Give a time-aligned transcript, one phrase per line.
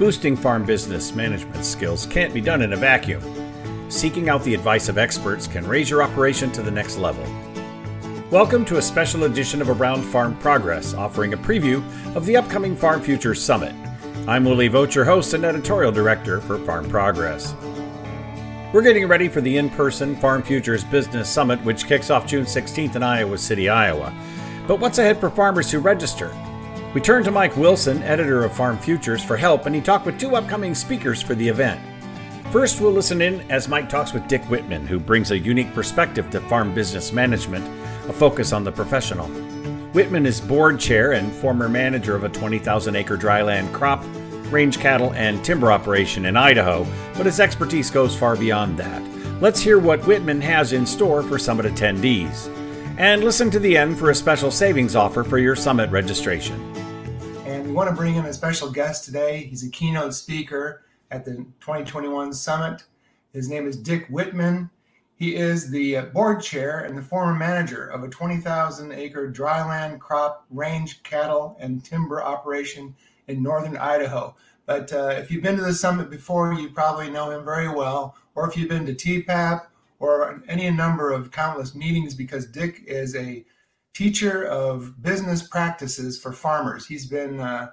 [0.00, 3.22] Boosting farm business management skills can't be done in a vacuum.
[3.90, 7.22] Seeking out the advice of experts can raise your operation to the next level.
[8.30, 11.84] Welcome to a special edition of Around Farm Progress, offering a preview
[12.16, 13.74] of the upcoming Farm Futures Summit.
[14.26, 17.54] I'm Willie Vogt, your host and editorial director for Farm Progress.
[18.72, 22.46] We're getting ready for the in person Farm Futures Business Summit, which kicks off June
[22.46, 24.14] 16th in Iowa City, Iowa.
[24.66, 26.34] But what's ahead for farmers who register?
[26.92, 30.18] We turned to Mike Wilson, editor of Farm Futures, for help, and he talked with
[30.18, 31.80] two upcoming speakers for the event.
[32.50, 36.28] First, we'll listen in as Mike talks with Dick Wittman, who brings a unique perspective
[36.30, 37.64] to farm business management,
[38.08, 39.28] a focus on the professional.
[39.92, 44.04] Wittman is board chair and former manager of a 20,000 acre dryland crop
[44.50, 49.02] range cattle, and timber operation in Idaho, but his expertise goes far beyond that.
[49.40, 52.54] Let's hear what Wittman has in store for summit attendees.
[52.98, 56.69] And listen to the end for a special savings offer for your summit registration.
[57.70, 59.44] We want to bring in a special guest today.
[59.44, 60.82] He's a keynote speaker
[61.12, 62.82] at the 2021 summit.
[63.32, 64.70] His name is Dick Wittman.
[65.14, 70.46] He is the board chair and the former manager of a 20,000 acre dryland crop
[70.50, 72.96] range cattle and timber operation
[73.28, 74.34] in northern Idaho.
[74.66, 78.16] But uh, if you've been to the summit before, you probably know him very well.
[78.34, 79.66] Or if you've been to TEPAP
[80.00, 83.44] or any number of countless meetings, because Dick is a
[83.94, 86.86] teacher of business practices for farmers.
[86.86, 87.70] He's been uh,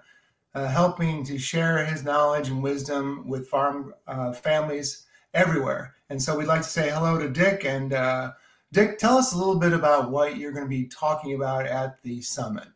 [0.55, 5.95] uh, helping to share his knowledge and wisdom with farm uh, families everywhere.
[6.09, 7.65] And so we'd like to say hello to Dick.
[7.65, 8.31] And uh,
[8.73, 12.01] Dick, tell us a little bit about what you're going to be talking about at
[12.03, 12.67] the summit.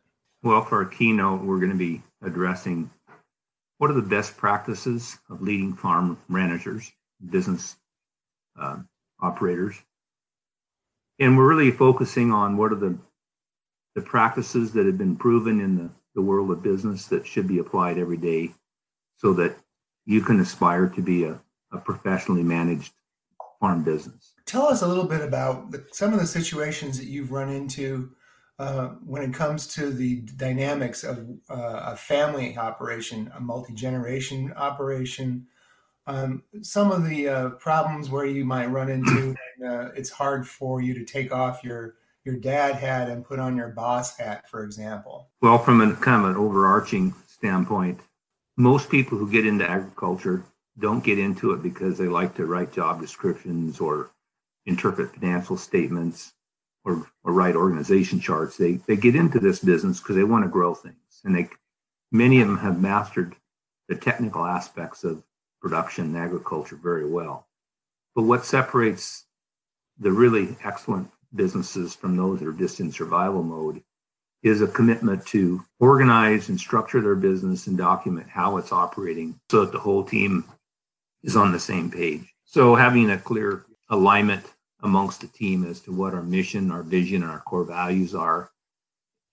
[0.42, 2.90] Well, for our keynote, we're going to be addressing
[3.78, 6.92] what are the best practices of leading farm managers,
[7.30, 7.76] business
[8.60, 8.78] uh,
[9.20, 9.76] operators.
[11.18, 12.98] And we're really focusing on what are the,
[13.94, 17.58] the practices that have been proven in the, the world of business that should be
[17.58, 18.50] applied every day
[19.16, 19.56] so that
[20.04, 21.38] you can aspire to be a,
[21.72, 22.92] a professionally managed
[23.60, 24.34] farm business.
[24.46, 28.10] Tell us a little bit about the, some of the situations that you've run into
[28.58, 34.52] uh, when it comes to the dynamics of uh, a family operation, a multi generation
[34.56, 35.46] operation,
[36.06, 40.46] um, some of the uh, problems where you might run into, and, uh, it's hard
[40.46, 41.94] for you to take off your
[42.24, 45.28] your dad had and put on your boss hat, for example.
[45.40, 48.00] Well, from a kind of an overarching standpoint,
[48.56, 50.44] most people who get into agriculture
[50.78, 54.10] don't get into it because they like to write job descriptions or
[54.66, 56.32] interpret financial statements
[56.84, 58.56] or, or write organization charts.
[58.56, 61.48] They they get into this business because they want to grow things, and they
[62.10, 63.36] many of them have mastered
[63.88, 65.22] the technical aspects of
[65.60, 67.46] production and agriculture very well.
[68.14, 69.24] But what separates
[69.98, 73.82] the really excellent businesses from those that are just in survival mode
[74.42, 79.64] is a commitment to organize and structure their business and document how it's operating so
[79.64, 80.44] that the whole team
[81.22, 82.32] is on the same page.
[82.44, 84.44] So having a clear alignment
[84.82, 88.50] amongst the team as to what our mission, our vision, and our core values are,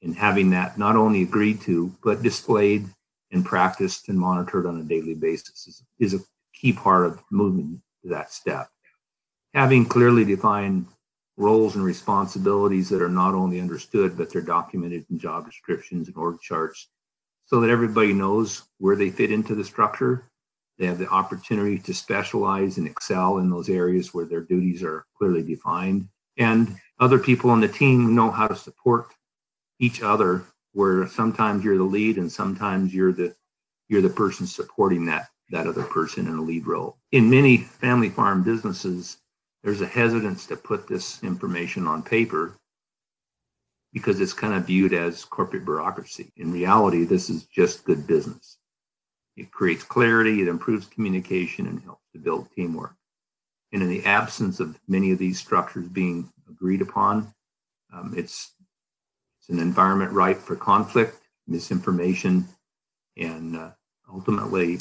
[0.04, 2.88] and having that not only agreed to, but displayed
[3.32, 6.24] and practiced and monitored on a daily basis is, is a
[6.54, 8.70] key part of moving to that step.
[9.54, 10.86] Having clearly defined
[11.40, 16.18] roles and responsibilities that are not only understood, but they're documented in job descriptions and
[16.18, 16.90] org charts
[17.46, 20.30] so that everybody knows where they fit into the structure
[20.80, 25.06] they have the opportunity to specialize and excel in those areas where their duties are
[25.18, 26.08] clearly defined.
[26.38, 29.08] And other people on the team know how to support
[29.80, 33.36] each other, where sometimes you're the lead and sometimes you're the
[33.90, 36.98] you're the person supporting that that other person in a lead role.
[37.12, 39.18] In many family farm businesses,
[39.64, 42.56] there's a hesitance to put this information on paper
[43.92, 46.32] because it's kind of viewed as corporate bureaucracy.
[46.38, 48.58] In reality, this is just good business.
[49.36, 52.96] It creates clarity, it improves communication, and helps to build teamwork.
[53.72, 57.34] And in the absence of many of these structures being agreed upon,
[57.94, 58.54] um, it's,
[59.40, 61.18] it's an environment ripe for conflict,
[61.48, 62.48] misinformation,
[63.18, 63.72] and uh,
[64.12, 64.80] ultimately,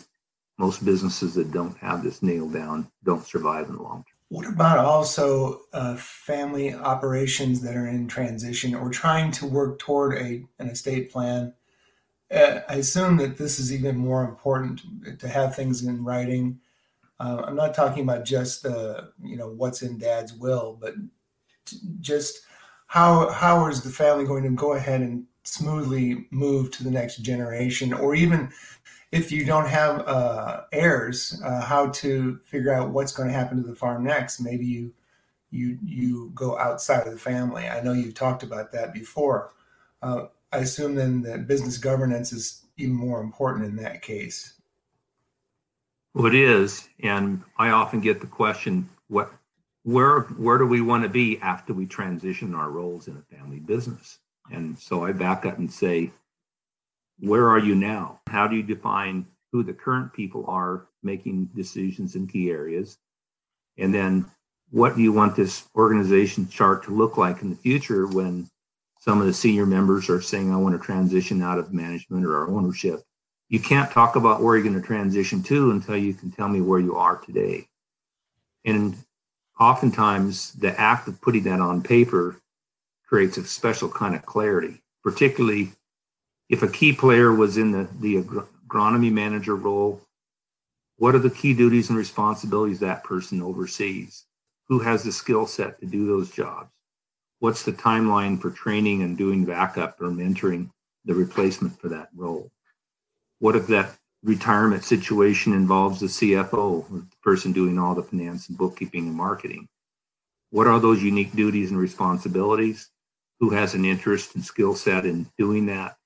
[0.59, 4.18] most businesses that don't have this nailed down don't survive in the long term.
[4.31, 10.19] What about also uh, family operations that are in transition or trying to work toward
[10.19, 11.55] a, an estate plan
[12.31, 14.83] uh, I assume that this is even more important
[15.19, 16.61] to have things in writing.
[17.21, 20.95] Uh, I'm not talking about just the you know what's in Dad's will, but
[22.01, 22.43] just
[22.87, 27.19] how how is the family going to go ahead and smoothly move to the next
[27.19, 28.51] generation, or even
[29.11, 33.63] if you don't have uh, heirs, uh, how to figure out what's going to happen
[33.63, 34.41] to the farm next.
[34.41, 34.93] Maybe you
[35.51, 37.67] you you go outside of the family.
[37.67, 39.53] I know you've talked about that before.
[40.03, 44.55] Uh, I assume then that business governance is even more important in that case.
[46.15, 49.31] Well, it is, and I often get the question, what,
[49.83, 53.61] where, where do we want to be after we transition our roles in a family
[53.61, 54.19] business?
[54.51, 56.11] And so I back up and say,
[57.21, 58.21] where are you now?
[58.29, 62.99] How do you define who the current people are making decisions in key areas?
[63.77, 64.27] And then
[64.71, 68.49] what do you want this organization chart to look like in the future when
[69.01, 72.37] some of the senior members are saying, I want to transition out of management or
[72.37, 73.01] our ownership?
[73.49, 76.61] You can't talk about where you're going to transition to until you can tell me
[76.61, 77.67] where you are today.
[78.65, 78.97] And
[79.59, 82.41] oftentimes, the act of putting that on paper
[83.07, 85.73] creates a special kind of clarity, particularly
[86.49, 90.01] if a key player was in the, the agronomy manager role,
[90.97, 94.25] what are the key duties and responsibilities that person oversees?
[94.69, 96.71] Who has the skill set to do those jobs?
[97.41, 100.71] What's the timeline for training and doing backup or mentoring
[101.05, 102.51] the replacement for that role?
[103.39, 108.59] What if that retirement situation involves the CFO, the person doing all the finance and
[108.59, 109.69] bookkeeping and marketing?
[110.51, 112.91] What are those unique duties and responsibilities?
[113.39, 115.98] Who has an interest and skill set in doing that?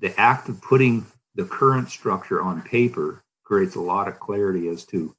[0.00, 4.84] The act of putting the current structure on paper creates a lot of clarity as
[4.86, 5.14] to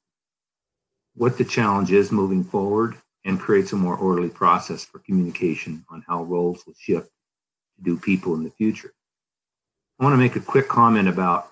[1.14, 6.04] what the challenge is moving forward and creates a more orderly process for communication on
[6.08, 7.10] how roles will shift
[7.76, 8.92] to do people in the future.
[10.00, 11.48] I want to make a quick comment about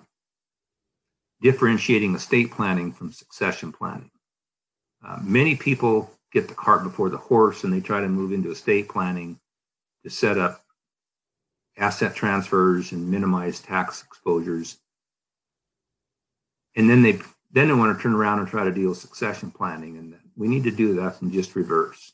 [1.40, 4.10] differentiating estate planning from succession planning.
[5.06, 8.50] Uh, many people get the cart before the horse and they try to move into
[8.50, 9.38] estate planning
[10.04, 10.62] to set up
[11.80, 14.76] asset transfers and minimize tax exposures.
[16.76, 17.18] And then they
[17.52, 19.96] then they want to turn around and try to deal with succession planning.
[19.96, 22.12] And we need to do that in just reverse.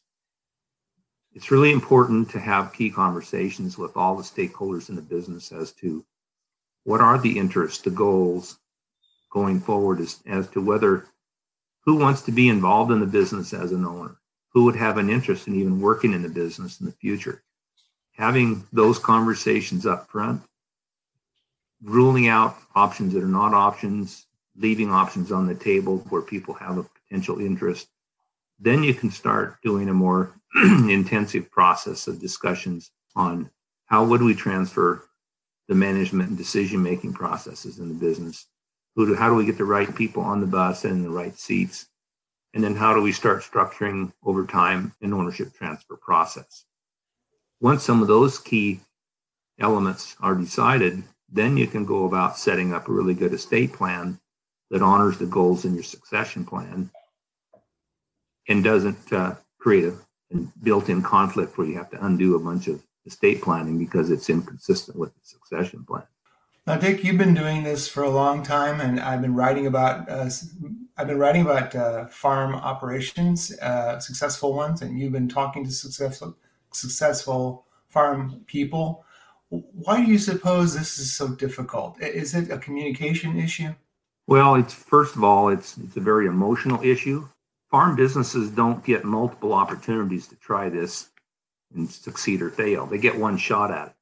[1.34, 5.72] It's really important to have key conversations with all the stakeholders in the business as
[5.72, 6.02] to
[6.84, 8.56] what are the interests, the goals
[9.30, 11.04] going forward as, as to whether
[11.84, 14.16] who wants to be involved in the business as an owner,
[14.54, 17.42] who would have an interest in even working in the business in the future
[18.16, 20.42] having those conversations up front,
[21.82, 24.26] ruling out options that are not options,
[24.56, 27.88] leaving options on the table where people have a potential interest,
[28.58, 33.50] then you can start doing a more intensive process of discussions on
[33.84, 35.04] how would we transfer
[35.69, 38.46] the management and decision making processes in the business?
[38.94, 41.10] Who do, how do we get the right people on the bus and in the
[41.10, 41.86] right seats?
[42.54, 46.64] And then how do we start structuring over time an ownership transfer process
[47.61, 48.81] once some of those key
[49.58, 54.19] elements are decided, then you can go about setting up a really good estate plan
[54.70, 56.91] that honors the goals in your succession plan
[58.49, 59.94] and doesn't uh, create a,
[60.62, 64.99] built-in conflict where you have to undo a bunch of estate planning because it's inconsistent
[64.99, 66.03] with the succession plan.
[66.67, 70.08] Now, Dick, you've been doing this for a long time, and I've been writing about
[70.08, 70.29] uh,
[70.97, 75.70] I've been writing about uh, farm operations, uh, successful ones, and you've been talking to
[75.70, 76.37] successful
[76.76, 79.05] successful farm people.
[79.49, 82.00] Why do you suppose this is so difficult?
[82.02, 83.75] Is it a communication issue?
[84.26, 87.28] Well, it's first of all, it's it's a very emotional issue.
[87.70, 91.11] Farm businesses don't get multiple opportunities to try this
[91.75, 92.87] and succeed or fail.
[92.87, 93.94] They get one shot at it.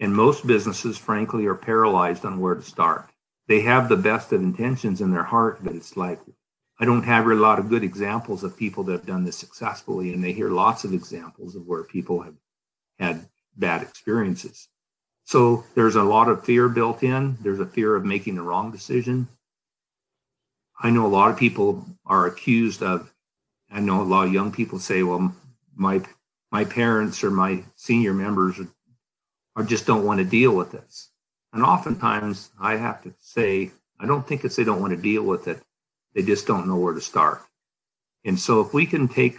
[0.00, 3.10] And most businesses, frankly, are paralyzed on where to start.
[3.48, 6.20] They have the best of intentions in their heart, but it's like
[6.80, 10.14] I don't have a lot of good examples of people that have done this successfully,
[10.14, 12.34] and they hear lots of examples of where people have
[12.98, 14.68] had bad experiences.
[15.24, 17.36] So there's a lot of fear built in.
[17.42, 19.28] There's a fear of making the wrong decision.
[20.80, 23.12] I know a lot of people are accused of.
[23.70, 25.34] I know a lot of young people say, "Well,
[25.76, 26.02] my
[26.50, 28.58] my parents or my senior members
[29.54, 31.10] are, just don't want to deal with this."
[31.52, 35.22] And oftentimes, I have to say, I don't think it's they don't want to deal
[35.22, 35.62] with it.
[36.14, 37.42] They just don't know where to start.
[38.24, 39.38] And so if we can take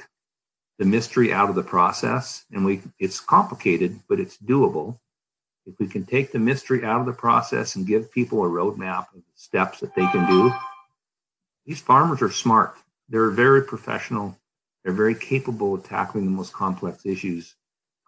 [0.79, 4.97] the mystery out of the process and we it's complicated, but it's doable.
[5.65, 9.13] If we can take the mystery out of the process and give people a roadmap
[9.13, 10.51] of the steps that they can do,
[11.65, 12.73] these farmers are smart.
[13.09, 14.35] They're very professional.
[14.83, 17.55] They're very capable of tackling the most complex issues.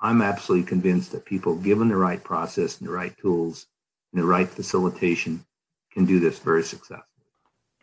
[0.02, 3.68] I'm absolutely convinced that people, given the right process and the right tools
[4.12, 5.46] and the right facilitation,
[5.92, 7.13] can do this very successfully.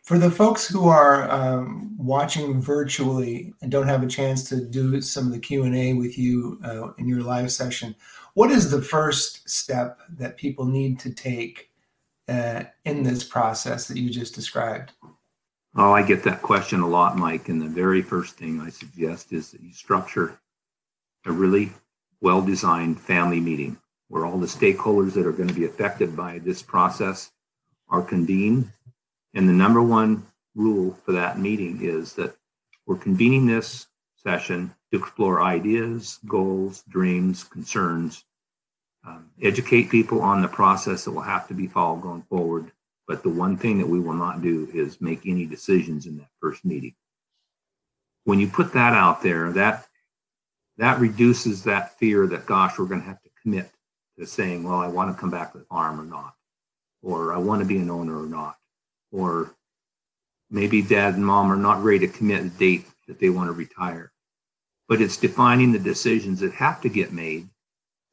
[0.03, 4.99] For the folks who are um, watching virtually and don't have a chance to do
[4.99, 7.95] some of the Q and A with you uh, in your live session,
[8.33, 11.69] what is the first step that people need to take
[12.27, 14.91] uh, in this process that you just described?
[15.75, 17.47] Oh, I get that question a lot, Mike.
[17.49, 20.39] And the very first thing I suggest is that you structure
[21.25, 21.71] a really
[22.21, 23.77] well designed family meeting
[24.07, 27.31] where all the stakeholders that are going to be affected by this process
[27.89, 28.71] are convened
[29.33, 32.35] and the number one rule for that meeting is that
[32.85, 38.25] we're convening this session to explore ideas, goals, dreams, concerns,
[39.07, 42.71] um, educate people on the process that will have to be followed going forward.
[43.07, 46.29] But the one thing that we will not do is make any decisions in that
[46.39, 46.93] first meeting.
[48.25, 49.87] When you put that out there, that
[50.77, 53.71] that reduces that fear that gosh, we're going to have to commit
[54.17, 56.35] to saying, well, I want to come back to the farm or not,
[57.01, 58.57] or I want to be an owner or not,
[59.11, 59.53] or
[60.49, 63.53] maybe dad and mom are not ready to commit a date that they want to
[63.53, 64.11] retire.
[64.87, 67.47] But it's defining the decisions that have to get made.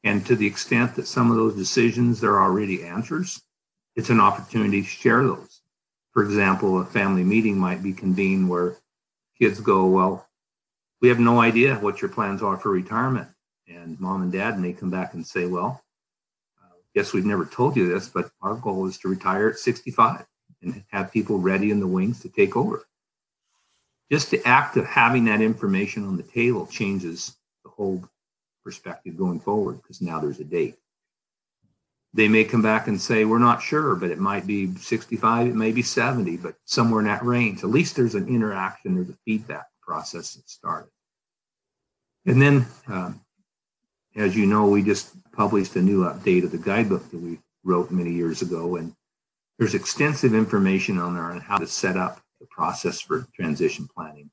[0.03, 3.41] And to the extent that some of those decisions, there are already answers,
[3.95, 5.61] it's an opportunity to share those.
[6.11, 8.77] For example, a family meeting might be convened where
[9.37, 10.25] kids go, Well,
[11.01, 13.27] we have no idea what your plans are for retirement.
[13.67, 15.83] And mom and dad may come back and say, Well,
[16.95, 20.25] guess we've never told you this, but our goal is to retire at 65
[20.61, 22.85] and have people ready in the wings to take over.
[24.11, 28.03] Just the act of having that information on the table changes the whole
[28.63, 30.75] perspective going forward because now there's a date.
[32.13, 35.55] They may come back and say, We're not sure, but it might be 65, it
[35.55, 37.63] may be 70, but somewhere in that range.
[37.63, 40.89] At least there's an interaction, there's a feedback process that started.
[42.25, 43.21] And then, um,
[44.15, 47.91] as you know, we just published a new update of the guidebook that we wrote
[47.91, 48.75] many years ago.
[48.75, 48.93] And
[49.59, 54.31] there's extensive information on there on how to set up the process for transition planning,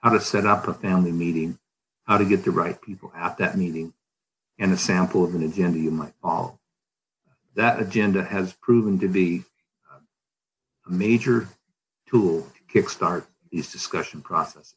[0.00, 1.58] how to set up a family meeting,
[2.04, 3.94] how to get the right people at that meeting,
[4.58, 6.60] and a sample of an agenda you might follow.
[7.54, 9.44] That agenda has proven to be
[9.90, 9.98] uh,
[10.86, 11.48] a major
[12.06, 14.76] tool to kickstart these discussion processes.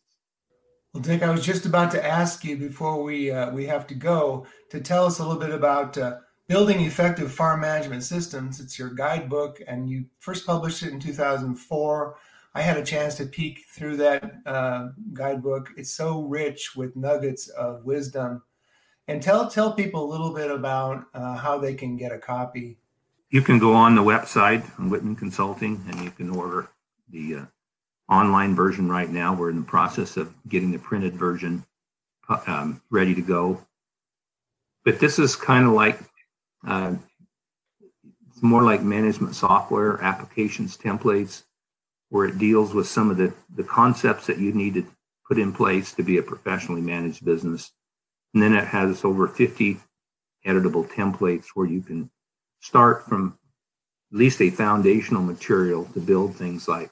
[0.93, 3.95] Well, Dick, I was just about to ask you before we uh, we have to
[3.95, 8.59] go to tell us a little bit about uh, building effective farm management systems.
[8.59, 12.17] It's your guidebook, and you first published it in 2004.
[12.55, 15.69] I had a chance to peek through that uh, guidebook.
[15.77, 18.41] It's so rich with nuggets of wisdom.
[19.07, 22.79] And tell tell people a little bit about uh, how they can get a copy.
[23.29, 26.69] You can go on the website on Wittman Consulting, and you can order
[27.09, 27.45] the uh,
[28.11, 29.35] online version right now.
[29.35, 31.63] We're in the process of getting the printed version
[32.47, 33.63] um, ready to go.
[34.83, 35.99] But this is kind of like
[36.67, 36.95] uh,
[38.29, 41.43] it's more like management software applications templates
[42.09, 44.85] where it deals with some of the, the concepts that you need to
[45.27, 47.71] put in place to be a professionally managed business.
[48.33, 49.77] And then it has over 50
[50.45, 52.09] editable templates where you can
[52.61, 53.37] start from
[54.11, 56.89] at least a foundational material to build things like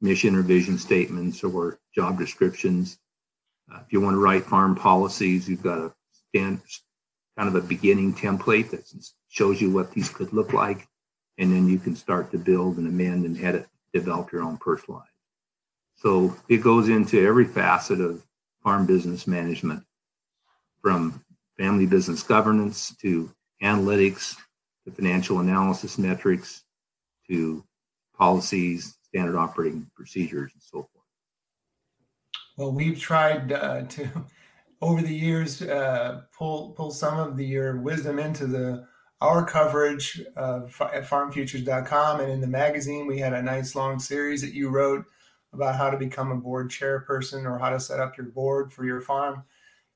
[0.00, 2.98] mission or vision statements or job descriptions.
[3.72, 5.94] Uh, if you want to write farm policies, you've got a
[6.28, 6.60] stand,
[7.36, 8.92] kind of a beginning template that
[9.28, 10.86] shows you what these could look like.
[11.38, 15.08] And then you can start to build and amend and edit develop your own personalized.
[15.96, 18.24] So it goes into every facet of
[18.62, 19.84] farm business management
[20.80, 21.22] from
[21.58, 23.30] family business governance to
[23.62, 24.36] analytics
[24.84, 26.64] to financial analysis metrics
[27.28, 27.64] to
[28.16, 31.06] policies, standard operating procedures, and so forth.
[32.56, 34.08] Well, we've tried uh, to,
[34.82, 38.86] over the years, uh, pull pull some of the, your wisdom into the
[39.20, 40.62] our coverage uh,
[40.92, 43.06] at farmfutures.com and in the magazine.
[43.06, 45.04] We had a nice long series that you wrote
[45.52, 48.84] about how to become a board chairperson or how to set up your board for
[48.84, 49.44] your farm.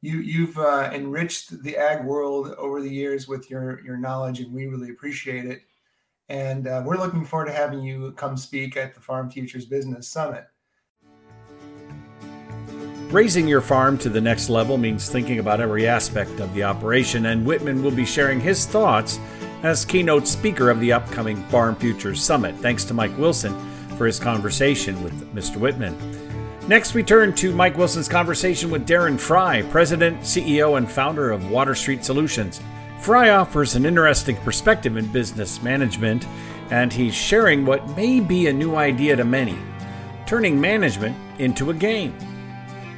[0.03, 4.55] You you've uh, enriched the ag world over the years with your your knowledge and
[4.55, 5.63] we really appreciate it.
[6.29, 10.07] And uh, we're looking forward to having you come speak at the farm futures business
[10.07, 10.47] summit
[13.11, 17.27] Raising your farm to the next level means thinking about every aspect of the operation,
[17.27, 19.21] and Wittman will be sharing his thoughts
[19.63, 22.57] as keynote speaker of the upcoming Farm Futures Summit.
[22.57, 23.55] Thanks to Mike Wilson
[23.97, 25.59] for his conversation with Mr.
[25.59, 25.97] Wittman.
[26.67, 31.49] Next, we turn to Mike Wilson's conversation with Darren Frye, President, CEO, and founder of
[31.49, 32.61] Water Street Solutions.
[33.01, 36.27] Frye offers an interesting perspective in business management,
[36.73, 39.57] and he's sharing what may be a new idea to many
[40.27, 42.13] turning management into a game.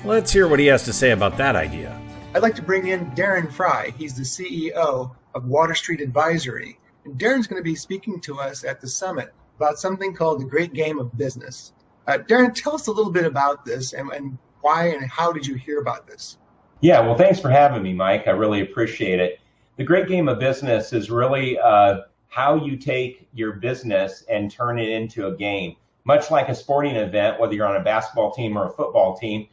[0.08, 2.00] Let's hear what he has to say about that idea.
[2.34, 3.92] I'd like to bring in Darren Frye.
[3.98, 6.78] He's the CEO of Water Street Advisory.
[7.04, 10.46] And Darren's going to be speaking to us at the summit about something called the
[10.46, 11.74] Great Game of Business.
[12.06, 15.46] Uh, Darren, tell us a little bit about this and, and why and how did
[15.46, 16.38] you hear about this?
[16.80, 18.26] Yeah, well, thanks for having me, Mike.
[18.28, 19.40] I really appreciate it.
[19.76, 21.98] The Great Game of Business is really uh,
[22.28, 25.76] how you take your business and turn it into a game.
[26.04, 29.46] Much like a sporting event, whether you're on a basketball team or a football team,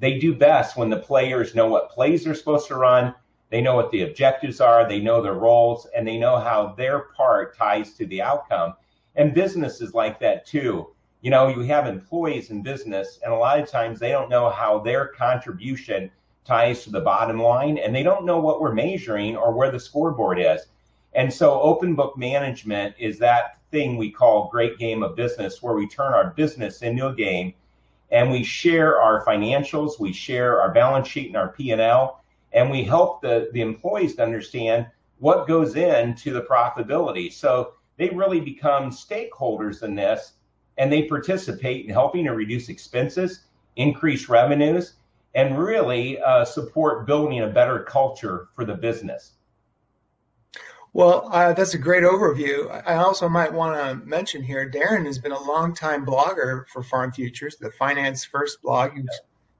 [0.00, 3.14] they do best when the players know what plays they're supposed to run,
[3.50, 7.00] they know what the objectives are, they know their roles, and they know how their
[7.16, 8.74] part ties to the outcome.
[9.16, 10.88] And business is like that too.
[11.22, 14.48] you know, you have employees in business, and a lot of times they don't know
[14.48, 16.10] how their contribution
[16.46, 19.78] ties to the bottom line, and they don't know what we're measuring or where the
[19.78, 20.66] scoreboard is.
[21.12, 25.74] And so, open book management is that thing we call great game of business, where
[25.74, 27.52] we turn our business into a game,
[28.10, 32.22] and we share our financials, we share our balance sheet and our P and L,
[32.52, 34.86] and we help the the employees to understand
[35.18, 37.32] what goes into the profitability.
[37.32, 40.32] So they really become stakeholders in this
[40.78, 43.44] and they participate in helping to reduce expenses,
[43.76, 44.94] increase revenues,
[45.34, 49.32] and really uh, support building a better culture for the business.
[50.92, 52.82] Well, uh, that's a great overview.
[52.84, 57.12] I also might want to mention here, Darren has been a longtime blogger for Farm
[57.12, 58.96] Futures, the Finance First blog.
[58.96, 59.06] You've,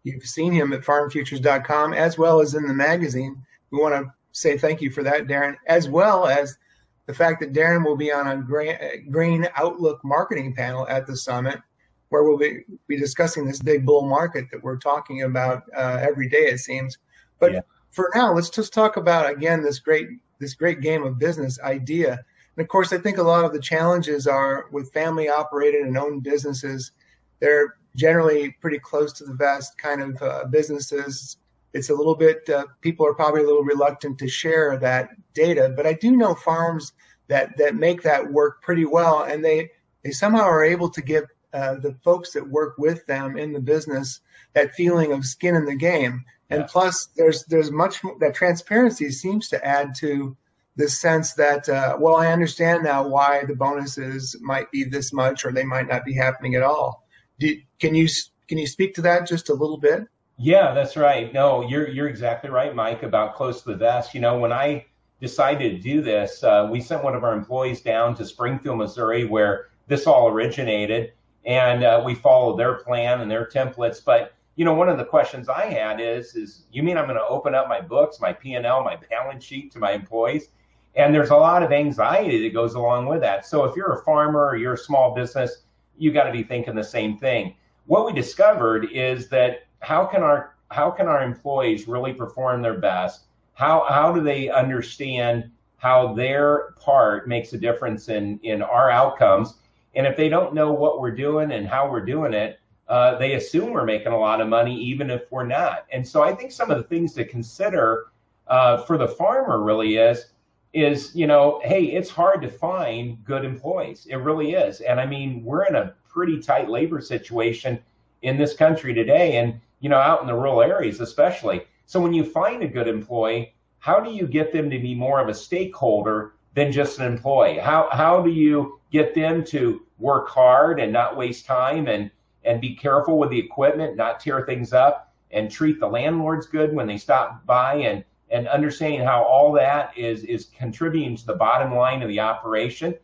[0.03, 3.41] you've seen him at farmfutures.com as well as in the magazine.
[3.71, 6.59] We want to say thank you for that, Darren, as well as
[7.07, 11.61] the fact that Darren will be on a grain outlook marketing panel at the summit,
[12.09, 16.29] where we'll be, be discussing this big bull market that we're talking about uh, every
[16.29, 16.99] day, it seems.
[17.39, 17.61] But yeah.
[17.93, 20.09] for now, let's just talk about again this great
[20.41, 22.13] this great game of business idea.
[22.57, 25.97] And of course, I think a lot of the challenges are with family operated and
[25.97, 26.93] owned businesses.
[27.39, 31.37] They're generally pretty close to the vest kind of uh, businesses
[31.73, 35.73] it's a little bit uh, people are probably a little reluctant to share that data
[35.77, 36.93] but i do know farms
[37.29, 39.69] that that make that work pretty well and they
[40.03, 43.61] they somehow are able to give uh, the folks that work with them in the
[43.61, 44.21] business
[44.55, 46.67] that feeling of skin in the game and yeah.
[46.71, 50.37] plus there's there's much that transparency seems to add to
[50.77, 55.45] the sense that uh, well i understand now why the bonuses might be this much
[55.45, 57.07] or they might not be happening at all
[57.39, 58.09] Do, can you
[58.49, 60.09] can you speak to that just a little bit
[60.43, 61.31] yeah, that's right.
[61.35, 64.15] No, you're you're exactly right, Mike, about close to the vest.
[64.15, 64.87] You know, when I
[65.21, 69.27] decided to do this, uh, we sent one of our employees down to Springfield, Missouri,
[69.27, 71.13] where this all originated,
[71.45, 74.03] and uh, we followed their plan and their templates.
[74.03, 77.17] But you know, one of the questions I had is, is you mean I'm going
[77.17, 80.51] to open up my books, my P and L, my balance sheet to my employees?
[80.95, 83.47] And there's a lot of anxiety that goes along with that.
[83.47, 85.63] So if you're a farmer or you're a small business,
[85.97, 87.55] you got to be thinking the same thing.
[87.87, 92.79] What we discovered is that how can our how can our employees really perform their
[92.79, 93.23] best?
[93.55, 99.55] How how do they understand how their part makes a difference in in our outcomes?
[99.95, 102.60] And if they don't know what we're doing and how we're doing it,
[102.91, 105.87] uh, they assume we're making a lot of money, even if we're not.
[105.91, 108.09] And so I think some of the things to consider
[108.49, 110.27] uh, for the farmer really is
[110.73, 115.05] is you know hey it's hard to find good employees it really is and i
[115.05, 117.77] mean we're in a pretty tight labor situation
[118.23, 121.63] in this country today and you know, out in the rural areas, especially.
[121.87, 125.21] So when you find a good employee, how do you get them to be more
[125.21, 127.59] of a stakeholder than just an employee?
[127.59, 132.11] How, how do you get them to work hard and not waste time and,
[132.45, 136.75] and be careful with the equipment, not tear things up and treat the landlords good
[136.75, 141.35] when they stop by and, and understanding how all that is, is contributing to the
[141.35, 142.95] bottom line of the operation.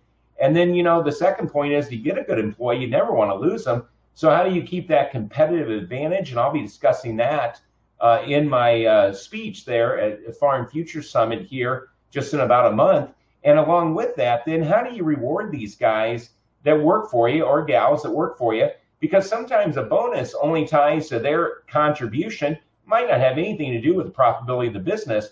[0.41, 3.13] And then, you know, the second point is to get a good employee, you never
[3.13, 3.85] want to lose them.
[4.15, 6.31] So how do you keep that competitive advantage?
[6.31, 7.61] And I'll be discussing that
[8.01, 12.77] uh, in my uh, speech there at Farm Future Summit here just in about a
[12.77, 13.11] month.
[13.45, 16.31] And along with that, then how do you reward these guys
[16.65, 18.69] that work for you or gals that work for you?
[19.01, 23.95] Because sometimes a bonus only ties to their contribution, might not have anything to do
[23.95, 25.31] with the profitability of the business.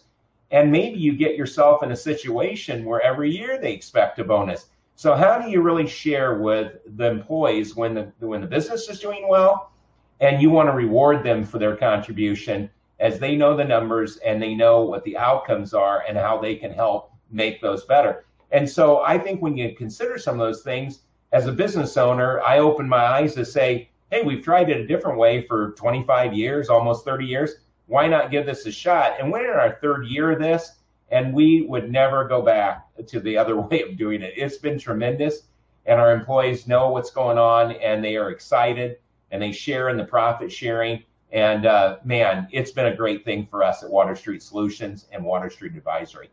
[0.51, 4.67] And maybe you get yourself in a situation where every year they expect a bonus.
[4.97, 9.01] So how do you really share with the employees when the when the business is
[9.01, 9.73] doing well
[10.21, 14.41] and you want to reward them for their contribution as they know the numbers and
[14.41, 18.25] they know what the outcomes are and how they can help make those better.
[18.53, 21.01] And so I think when you consider some of those things
[21.35, 24.87] as a business owner, I open my eyes to say, hey, we've tried it a
[24.87, 27.57] different way for 25 years, almost 30 years.
[27.87, 29.17] Why not give this a shot?
[29.19, 30.77] And we're in our third year of this
[31.11, 34.35] and we would never go back to the other way of doing it.
[34.37, 35.43] It's been tremendous,
[35.87, 38.99] and our employees know what's going on, and they are excited,
[39.31, 41.03] and they share in the profit sharing.
[41.33, 45.25] And uh, man, it's been a great thing for us at Water Street Solutions and
[45.25, 46.31] Water Street Advisory.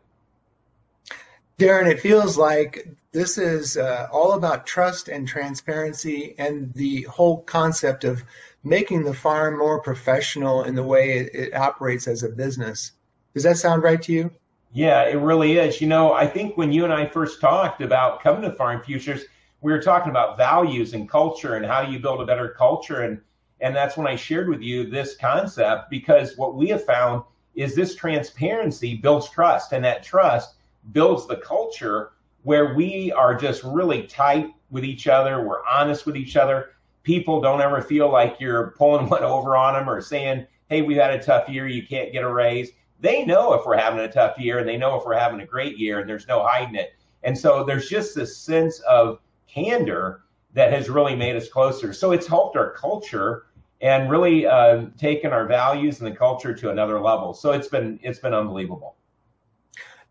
[1.58, 7.42] Darren, it feels like this is uh, all about trust and transparency and the whole
[7.42, 8.24] concept of
[8.64, 12.92] making the farm more professional in the way it, it operates as a business.
[13.34, 14.30] Does that sound right to you?
[14.72, 15.80] Yeah, it really is.
[15.80, 19.24] You know, I think when you and I first talked about coming to Farm Futures,
[19.60, 23.20] we were talking about values and culture and how you build a better culture and
[23.60, 27.22] and that's when I shared with you this concept because what we have found
[27.54, 30.56] is this transparency builds trust and that trust
[30.90, 36.16] builds the culture where we are just really tight with each other, we're honest with
[36.16, 36.70] each other.
[37.04, 40.96] people don't ever feel like you're pulling one over on them or saying, hey, we've
[40.96, 42.70] had a tough year, you can't get a raise.
[43.00, 45.46] They know if we're having a tough year and they know if we're having a
[45.46, 46.94] great year and there's no hiding it.
[47.24, 49.18] And so there's just this sense of
[49.48, 50.22] candor
[50.54, 51.92] that has really made us closer.
[51.92, 53.46] So it's helped our culture
[53.80, 57.34] and really uh, taken our values and the culture to another level.
[57.34, 58.96] So it's been it's been unbelievable.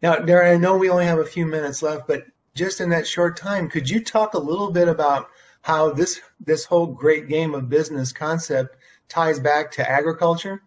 [0.01, 3.07] Now, Darren, I know we only have a few minutes left, but just in that
[3.07, 5.29] short time, could you talk a little bit about
[5.61, 8.77] how this this whole great game of business concept
[9.09, 10.63] ties back to agriculture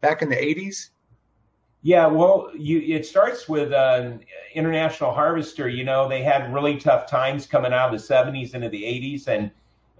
[0.00, 0.90] back in the 80s?
[1.82, 4.12] Yeah, well, you, it starts with uh,
[4.54, 5.68] International Harvester.
[5.68, 9.28] You know, they had really tough times coming out of the 70s into the 80s,
[9.28, 9.50] and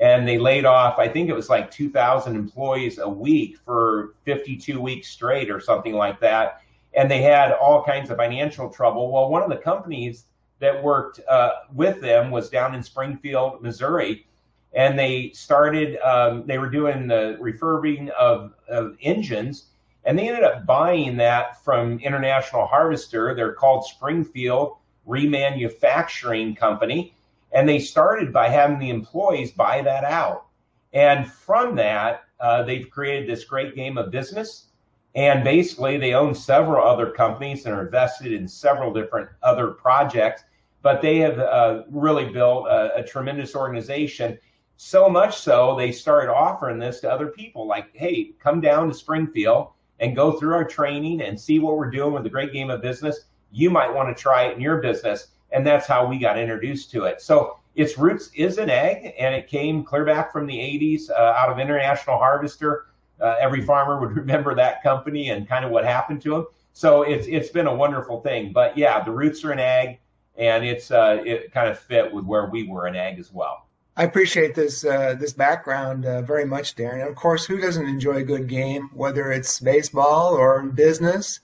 [0.01, 0.98] and they laid off.
[0.98, 5.94] I think it was like 2,000 employees a week for 52 weeks straight, or something
[5.94, 6.62] like that.
[6.94, 9.12] And they had all kinds of financial trouble.
[9.12, 10.24] Well, one of the companies
[10.59, 14.27] that worked uh, with them was down in Springfield, Missouri,
[14.72, 15.98] and they started.
[16.01, 19.66] Um, they were doing the refurbing of, of engines
[20.09, 23.35] and they ended up buying that from International Harvester.
[23.35, 27.14] They're called Springfield Remanufacturing Company.
[27.53, 30.46] And they started by having the employees buy that out.
[30.94, 34.68] And from that, uh, they've created this great game of business.
[35.14, 40.42] And basically, they own several other companies and are invested in several different other projects.
[40.83, 44.38] But they have uh, really built a, a tremendous organization.
[44.77, 48.94] So much so, they started offering this to other people like, hey, come down to
[48.94, 52.71] Springfield and go through our training and see what we're doing with the great game
[52.71, 55.29] of business, you might want to try it in your business.
[55.51, 57.21] And that's how we got introduced to it.
[57.21, 61.14] So its roots is an egg, and it came clear back from the 80s uh,
[61.14, 62.87] out of International Harvester.
[63.21, 66.47] Uh, every farmer would remember that company and kind of what happened to them.
[66.73, 68.53] So it's it's been a wonderful thing.
[68.53, 69.99] But yeah, the roots are an egg,
[70.37, 73.67] and it's uh, it kind of fit with where we were an egg as well.
[73.97, 77.09] I appreciate this uh, this background uh, very much, Darren.
[77.09, 81.41] of course, who doesn't enjoy a good game, whether it's baseball or business?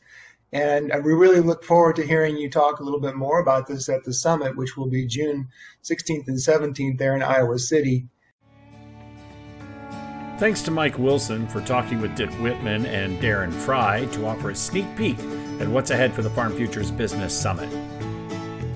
[0.52, 3.88] And we really look forward to hearing you talk a little bit more about this
[3.88, 5.48] at the summit, which will be June
[5.82, 8.06] 16th and 17th there in Iowa City.
[10.36, 14.54] Thanks to Mike Wilson for talking with Dick Wittman and Darren Frye to offer a
[14.54, 15.16] sneak peek
[15.60, 17.70] at what's ahead for the Farm Futures Business Summit.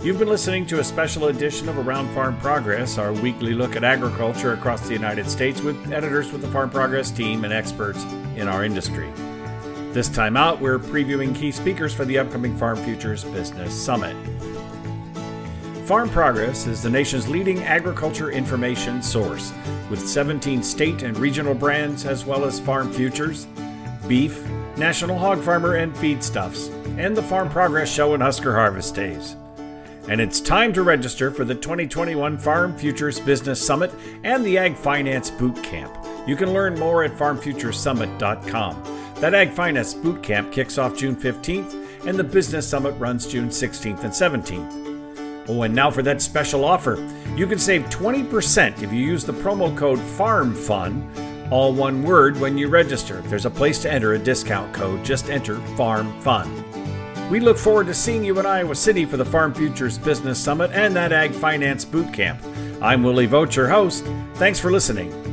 [0.01, 3.83] You've been listening to a special edition of Around Farm Progress, our weekly look at
[3.83, 8.05] agriculture across the United States with editors with the Farm Progress team and experts
[8.37, 9.11] in our industry.
[9.93, 14.15] This time out, we're previewing key speakers for the upcoming Farm Futures Business Summit.
[15.89, 19.55] Farm Progress is the nation's leading agriculture information source,
[19.89, 23.47] with 17 state and regional brands as well as farm futures,
[24.07, 24.47] beef,
[24.77, 29.35] National Hog Farmer and Feedstuffs, and the Farm Progress Show and Husker Harvest Days
[30.09, 33.91] and it's time to register for the 2021 Farm Futures Business Summit
[34.25, 35.95] and the Ag Finance Boot Camp.
[36.27, 38.83] You can learn more at farmfuturesummit.com.
[39.21, 43.51] That Ag Finance Boot Camp kicks off June 15th, and the Business Summit runs June
[43.51, 44.88] 16th and 17th.
[45.49, 46.97] Oh, and now for that special offer.
[47.35, 52.59] You can save 20% if you use the promo code FARMFUN, all one word, when
[52.59, 53.23] you register.
[53.23, 57.31] There's a place to enter a discount code, just enter FARMFUN.
[57.31, 60.71] We look forward to seeing you in Iowa City for the Farm Futures Business Summit
[60.73, 62.43] and that Ag Finance Boot Camp.
[62.81, 64.05] I'm Willie Vogt, your host.
[64.35, 65.28] Thanks for listening.